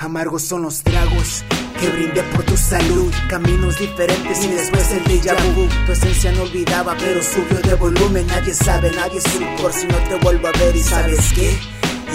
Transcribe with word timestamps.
Amargos 0.00 0.42
son 0.42 0.62
los 0.62 0.82
tragos 0.82 1.42
que 1.80 1.88
brindé 1.88 2.22
por 2.22 2.44
tu 2.44 2.56
salud. 2.56 3.12
Caminos 3.28 3.78
diferentes 3.78 4.44
y 4.44 4.48
después 4.48 4.92
el 4.92 5.02
déjà 5.04 5.34
vu. 5.54 5.66
Tu 5.86 5.92
esencia 5.92 6.30
no 6.32 6.42
olvidaba, 6.42 6.96
pero 6.98 7.20
subió 7.20 7.58
de 7.60 7.74
volumen. 7.74 8.24
Nadie 8.28 8.54
sabe, 8.54 8.92
nadie 8.92 9.20
supo 9.20 9.62
por 9.62 9.72
si 9.72 9.88
no 9.88 9.96
te 10.08 10.14
vuelvo 10.22 10.46
a 10.46 10.52
ver. 10.52 10.76
¿Y 10.76 10.82
sabes 10.82 11.32
qué? 11.34 11.50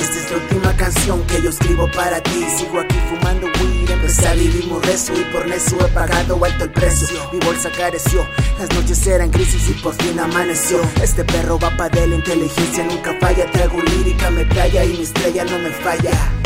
Esta 0.00 0.16
es 0.16 0.30
la 0.30 0.36
última 0.36 0.76
canción 0.76 1.26
que 1.26 1.42
yo 1.42 1.50
escribo 1.50 1.90
para 1.90 2.22
ti. 2.22 2.44
Sigo 2.56 2.78
aquí 2.78 2.96
fumando 3.10 3.46
weed, 3.46 3.90
empecé 3.90 4.28
a 4.28 4.34
vivir 4.34 4.64
recio 4.84 5.20
y 5.20 5.24
por 5.32 5.48
necio 5.48 5.76
he 5.84 5.88
pagado 5.90 6.44
alto 6.44 6.64
el 6.64 6.70
precio. 6.70 7.18
Mi 7.32 7.40
bolsa 7.40 7.68
careció, 7.76 8.24
las 8.60 8.72
noches 8.74 9.04
eran 9.08 9.30
crisis 9.30 9.68
y 9.68 9.72
por 9.82 9.94
fin 9.94 10.20
amaneció. 10.20 10.80
Este 11.02 11.24
perro 11.24 11.58
va 11.58 11.76
pa' 11.76 11.88
de 11.88 12.06
la 12.06 12.14
inteligencia, 12.14 12.84
nunca 12.84 13.16
falla. 13.20 13.50
Traigo 13.50 13.82
lírica, 13.82 14.30
me 14.30 14.44
traya 14.44 14.84
y 14.84 14.92
mi 14.98 15.02
estrella 15.02 15.44
no 15.44 15.58
me 15.58 15.70
falla. 15.70 16.41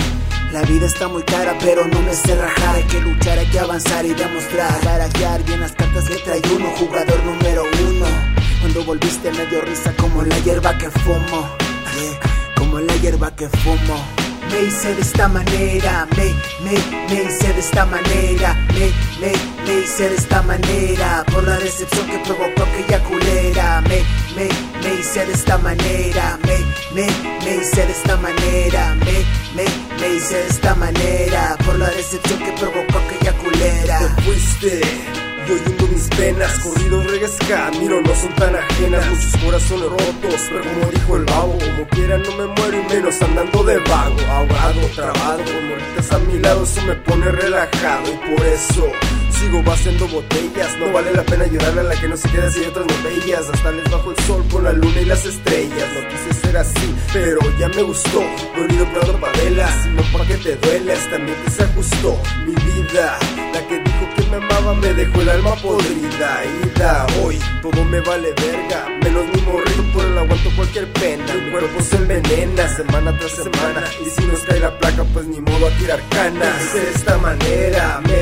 La 0.52 0.62
vida 0.62 0.86
está 0.86 1.09
muy 1.09 1.23
cara, 1.23 1.55
pero 1.60 1.86
no 1.86 2.00
me 2.00 2.14
sé 2.14 2.34
rajar. 2.34 2.77
Hay 2.77 2.84
que 2.84 3.00
luchar, 3.00 3.38
hay 3.38 3.46
que 3.46 3.59
avanzar 3.59 4.05
y 4.05 4.14
demostrar. 4.14 4.84
Barajear 4.84 5.45
bien 5.45 5.60
las 5.60 5.72
cartas 5.72 6.09
que 6.09 6.16
trae 6.16 6.41
uno, 6.55 6.70
jugador 6.78 7.22
número 7.24 7.62
uno. 7.62 8.06
Cuando 8.60 8.84
volviste 8.84 9.30
me 9.32 9.46
dio 9.46 9.60
risa 9.62 9.92
como 10.00 10.22
la 10.22 10.38
hierba 10.41 10.77
que 10.78 10.91
fumo. 10.91 11.48
Yeah, 12.00 12.20
como 12.56 12.80
la 12.80 12.96
hierba 12.96 13.34
que 13.34 13.48
fumo. 13.48 14.27
Me 14.50 14.62
hice 14.62 14.95
de 14.95 15.00
esta 15.02 15.28
manera, 15.28 16.06
me, 16.16 16.24
me, 16.64 16.78
me 17.08 17.22
hice 17.24 17.52
de 17.52 17.60
esta 17.60 17.84
manera, 17.84 18.55
me, 18.74 18.92
me, 19.20 19.33
me 19.66 19.80
hice 19.80 20.08
de 20.08 20.14
esta 20.14 20.41
manera, 20.42 21.24
por 21.33 21.42
la 21.42 21.58
decepción 21.58 22.06
que 22.06 22.19
provocó 22.20 22.62
aquella 22.62 23.02
culera, 23.02 23.80
me, 23.83 24.02
me, 24.36 24.48
me 24.83 25.00
hice 25.00 25.27
de 25.27 25.33
esta 25.33 25.58
manera, 25.58 26.38
me, 26.47 26.58
me, 26.94 27.10
me 27.44 27.56
hice 27.56 27.86
de 27.86 27.92
esta 27.92 28.16
manera, 28.19 28.94
me, 29.57 30.15
hice 30.15 30.35
de 30.35 30.47
esta 30.49 30.75
manera, 30.75 31.57
por 31.65 31.79
la 31.79 31.89
decepción 31.91 32.39
que 32.39 32.53
provocó 32.53 32.99
aquella 32.99 33.33
culera. 33.39 33.99
Te 33.99 34.23
fuiste. 34.23 34.81
Y 35.47 35.53
hoy 35.53 35.61
hundo 35.65 35.87
mis 35.89 36.09
penas, 36.09 36.59
corridos 36.59 37.07
reggae 37.07 37.29
camino 37.49 38.01
no 38.01 38.15
son 38.17 38.34
tan 38.34 38.57
ajenas 38.57 39.07
Muchos 39.07 39.37
corazones 39.45 39.91
rotos, 39.91 40.41
pero 40.49 40.65
como 40.65 40.91
dijo 40.91 41.17
el 41.19 41.25
babo 41.25 41.59
Como 41.61 41.89
quiera 41.91 42.19
no 42.19 42.31
me 42.33 42.47
muero 42.47 42.83
y 42.83 42.93
menos 42.93 43.23
andando 43.23 43.62
de 43.62 43.79
vago 43.79 44.17
Ahogado, 44.29 44.81
trabado, 44.97 45.45
con 45.45 45.69
moritas 45.69 46.11
a 46.11 46.19
mi 46.19 46.41
lado 46.41 46.65
Eso 46.65 46.83
me 46.83 46.97
pone 46.97 47.31
relajado 47.31 48.12
y 48.12 48.34
por 48.34 48.45
eso 48.45 48.93
Sigo 49.39 49.62
vaciando 49.62 50.09
botellas, 50.09 50.79
no 50.79 50.91
vale 50.92 51.12
la 51.12 51.23
pena 51.23 51.45
ayudarle 51.45 51.81
a 51.81 51.84
la 51.84 52.01
que 52.01 52.09
no 52.09 52.17
se 52.17 52.27
queda 52.31 52.51
si 52.51 52.61
hay 52.61 52.67
otras 52.67 52.87
botellas. 52.87 53.51
Hasta 53.53 53.70
les 53.70 53.91
bajo 53.91 54.11
el 54.11 54.17
sol 54.25 54.43
con 54.51 54.65
la 54.65 54.73
luna 54.73 54.98
y 54.98 55.05
las 55.05 55.27
estrellas. 55.27 55.89
No 55.95 56.09
quise 56.09 56.41
ser 56.41 56.56
así, 56.56 56.95
pero 57.12 57.41
ya 57.59 57.69
me 57.69 57.83
gustó. 57.83 58.25
Dolido 58.56 58.87
plano 58.87 59.20
pa' 59.20 59.33
velas, 59.33 59.87
no 59.89 60.03
pa' 60.11 60.27
que 60.27 60.37
te 60.37 60.56
duelas. 60.56 61.11
También 61.11 61.37
que 61.45 61.51
se 61.51 61.62
ajustó 61.65 62.19
mi 62.47 62.55
vida. 62.55 63.19
La 63.53 63.69
que 63.69 63.78
dijo 63.78 64.09
que 64.17 64.23
me 64.31 64.37
amaba 64.37 64.73
me 64.75 64.95
dejó 64.95 65.20
el 65.20 65.28
alma 65.28 65.55
podrida. 65.56 66.43
Ida, 66.65 67.06
hoy 67.23 67.39
todo 67.61 67.84
me 67.84 68.00
vale 68.00 68.33
verga. 68.33 68.87
Menos 69.03 69.27
mi 69.34 69.43
morrito, 69.43 69.83
por 69.93 70.05
el 70.06 70.19
aguanto 70.19 70.50
cualquier 70.56 70.91
pena. 70.95 71.34
Mi 71.34 71.50
cuerpo 71.50 71.83
se 71.83 71.97
envenena 71.97 72.69
semana 72.75 73.19
tras 73.19 73.33
semana. 73.33 73.84
Y 74.00 74.09
si 74.09 74.27
nos 74.27 74.41
cae 74.41 74.61
la 74.61 74.78
placa 74.78 75.05
pues 75.12 75.27
ni 75.27 75.41
modo 75.41 75.67
a 75.67 75.71
tirar 75.73 76.00
canas. 76.09 76.73
De 76.73 76.91
esta 76.91 77.19
manera, 77.19 78.00
me, 78.03 78.16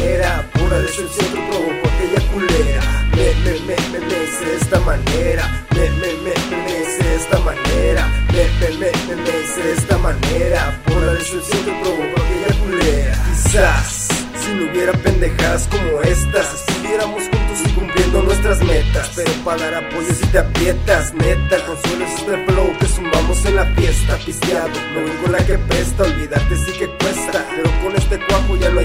manera 0.00 0.50
Pura 0.52 0.78
decepción 0.80 1.26
que 1.28 1.40
provocó 1.50 1.88
aquella 1.88 2.32
culera. 2.32 2.82
Me, 3.12 3.34
me, 3.44 3.60
me, 3.60 3.76
me, 3.90 4.00
me 4.00 4.16
de 4.16 4.56
esta 4.56 4.80
manera. 4.80 5.66
Me, 5.74 5.90
me, 5.90 6.12
me, 6.24 6.34
me, 6.50 6.56
me 6.56 7.04
de 7.04 7.14
esta 7.16 7.38
manera. 7.40 8.08
Me, 8.32 8.44
me, 8.60 8.76
me, 8.78 8.92
me, 9.06 9.16
me 9.16 9.62
de 9.62 9.72
esta 9.72 9.98
manera 9.98 10.80
Por 10.86 11.02
la 11.02 11.12
decepción 11.14 11.64
que 11.64 11.72
provocó 11.82 12.22
aquella 12.22 12.60
culera. 12.60 13.24
Quizás 13.32 14.08
si 14.40 14.54
no 14.54 14.70
hubiera 14.70 14.92
pendejadas 14.92 15.68
como 15.68 16.00
estas 16.02 16.54
Estuviéramos 16.54 17.22
juntos 17.24 17.60
y 17.66 17.68
cumpliendo 17.72 18.22
nuestras 18.22 18.62
metas 18.62 19.10
Pero 19.14 19.32
para 19.44 19.70
dar 19.70 19.84
apoyo 19.84 20.14
si 20.14 20.26
te 20.28 20.38
aprietas 20.38 21.12
Neta, 21.14 21.56
consuelo 21.66 22.04
es 22.06 22.14
este 22.14 22.46
flow 22.46 22.78
que 22.78 22.86
zumbamos 22.86 23.44
en 23.44 23.56
la 23.56 23.66
fiesta 23.74 24.16
Pisteado, 24.24 24.68
no 24.68 25.22
con 25.22 25.32
la 25.32 25.38
que 25.44 25.58
presta 25.58 26.04
Olvidarte 26.04 26.56
sí 26.56 26.72
que 26.78 26.88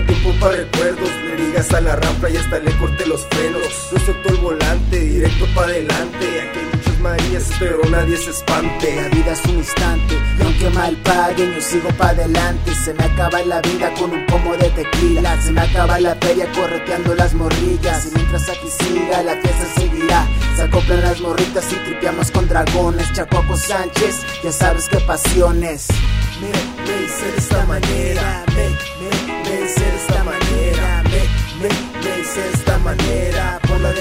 tiempo 0.06 0.34
para 0.40 0.58
recuerdos. 0.58 1.10
Le 1.26 1.46
digas 1.46 1.72
a 1.74 1.82
la 1.82 1.96
rampa 1.96 2.30
y 2.30 2.38
hasta 2.38 2.60
le 2.60 2.72
corté 2.78 3.06
los 3.06 3.26
frenos 3.28 3.90
No 3.92 4.00
soltó 4.00 4.30
el 4.30 4.38
volante, 4.38 5.00
directo 5.00 5.46
para 5.54 5.68
adelante. 5.68 6.42
Aquí 6.42 6.60
hay 6.60 6.66
muchas 6.78 7.00
Marías, 7.00 7.52
pero 7.60 7.80
nadie 7.90 8.18
se 8.18 8.32
espante. 8.32 8.96
La 8.96 9.10
vida 9.10 9.34
es 9.34 9.46
un 9.46 9.58
instante 9.58 10.16
y 10.40 10.42
aunque 10.42 10.70
mal 10.72 10.96
paguen 11.04 11.54
yo 11.54 11.62
sigo 11.62 11.90
pa' 11.90 12.10
adelante. 12.10 12.74
Se 12.74 12.94
me 12.94 13.04
acaba 13.04 13.42
la 13.44 13.62
vida 13.62 13.94
con 13.94 14.12
un 14.12 14.26
pomo 14.26 14.56
de 14.58 14.70
tequila. 14.70 15.40
Se 15.42 15.52
me 15.52 15.62
acaba 15.62 16.00
la 16.00 16.16
feria 16.16 16.52
correteando 16.54 17.14
las 17.16 17.34
morrillas. 17.34 18.08
Y 18.08 18.16
mientras 18.16 18.50
aquí 18.50 18.70
siga 18.80 19.22
la 19.22 19.34
fiesta 19.34 19.66
seguirá. 19.76 20.28
Se 20.56 20.64
acoplan 20.64 21.02
las 21.02 21.20
morritas 21.22 21.72
y 21.72 21.76
tripeamos 21.76 22.32
con 22.32 22.48
dragones. 22.48 23.12
Chacoco 23.14 23.56
Sánchez, 23.56 24.26
ya 24.44 24.52
sabes 24.52 24.88
qué 24.90 25.00
pasiones. 25.02 25.88
Me, 26.42 26.48
me 26.48 27.06
hice 27.06 27.32
de 27.32 27.38
esta 27.38 27.66
manera. 27.66 28.44
Me, 28.56 28.70
me, 29.00 29.50
me 29.50 29.66
hice 29.66 29.80
de 29.80 29.95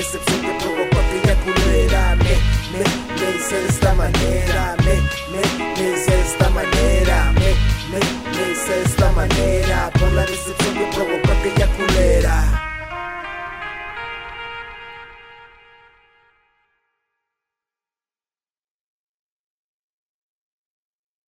decepción 0.04 0.40
que 0.42 0.52
provocó 0.60 0.98
aquella 1.00 1.34
culera. 1.44 2.16
Me, 2.16 2.34
me, 2.72 2.84
me 3.18 3.36
hice 3.36 3.66
esta 3.68 3.94
manera, 3.94 4.76
me, 4.84 4.94
me, 5.32 5.42
me 5.80 5.94
hice 5.94 6.20
esta 6.20 6.48
manera, 6.50 7.32
me, 7.32 7.50
me, 7.90 7.98
me 8.34 8.52
hice 8.52 8.82
esta 8.84 9.10
manera, 9.12 9.90
por 9.98 10.12
la 10.12 10.26
decepción 10.26 10.74
que 10.74 10.86
provocó 10.94 11.23